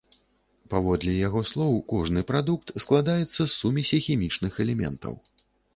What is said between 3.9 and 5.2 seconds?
хімічных элементаў.